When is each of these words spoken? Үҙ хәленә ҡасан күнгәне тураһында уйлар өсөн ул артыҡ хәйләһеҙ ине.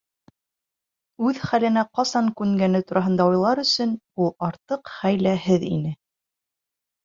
Үҙ 1.31 1.41
хәленә 1.49 1.83
ҡасан 1.99 2.31
күнгәне 2.41 2.83
тураһында 2.93 3.29
уйлар 3.35 3.63
өсөн 3.67 3.95
ул 4.25 4.35
артыҡ 4.51 4.93
хәйләһеҙ 4.99 5.71
ине. 5.73 5.97